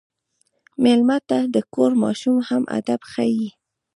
[0.83, 3.49] مېلمه ته د کور ماشوم هم ادب ښيي.